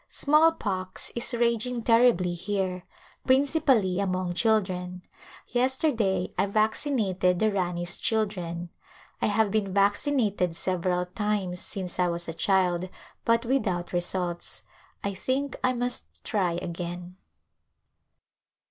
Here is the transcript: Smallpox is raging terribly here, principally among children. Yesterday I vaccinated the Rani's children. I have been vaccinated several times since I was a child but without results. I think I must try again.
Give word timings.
Smallpox 0.09 1.11
is 1.13 1.31
raging 1.35 1.83
terribly 1.83 2.33
here, 2.33 2.85
principally 3.27 3.99
among 3.99 4.33
children. 4.33 5.03
Yesterday 5.49 6.33
I 6.39 6.47
vaccinated 6.47 7.37
the 7.37 7.51
Rani's 7.51 7.97
children. 7.97 8.71
I 9.21 9.27
have 9.27 9.51
been 9.51 9.71
vaccinated 9.71 10.55
several 10.55 11.05
times 11.05 11.59
since 11.59 11.99
I 11.99 12.07
was 12.07 12.27
a 12.27 12.33
child 12.33 12.89
but 13.25 13.45
without 13.45 13.93
results. 13.93 14.63
I 15.03 15.13
think 15.13 15.55
I 15.63 15.71
must 15.73 16.25
try 16.25 16.53
again. 16.53 17.17